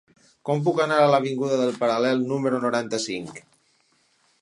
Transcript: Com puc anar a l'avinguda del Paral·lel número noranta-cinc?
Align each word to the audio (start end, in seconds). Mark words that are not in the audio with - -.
Com 0.47 0.63
puc 0.67 0.81
anar 0.85 0.97
a 1.01 1.11
l'avinguda 1.11 1.61
del 1.61 1.77
Paral·lel 1.83 2.25
número 2.33 2.65
noranta-cinc? 2.67 3.43